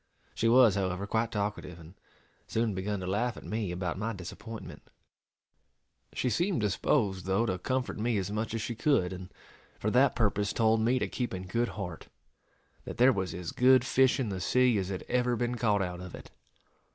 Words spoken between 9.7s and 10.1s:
for